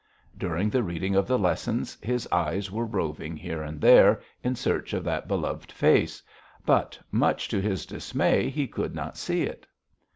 During 0.35 0.71
the 0.71 0.81
reading 0.81 1.13
of 1.13 1.27
the 1.27 1.37
lessons 1.37 1.95
his 2.01 2.27
eyes 2.31 2.71
were 2.71 2.87
roving 2.87 3.37
here 3.37 3.61
and 3.61 3.79
there 3.79 4.19
in 4.43 4.55
search 4.55 4.93
of 4.93 5.03
that 5.03 5.27
beloved 5.27 5.71
face, 5.71 6.23
but 6.65 6.97
much 7.11 7.47
to 7.49 7.61
his 7.61 7.85
dismay 7.85 8.49
he 8.49 8.65
could 8.65 8.95
not 8.95 9.15
see 9.15 9.43
it. 9.43 9.67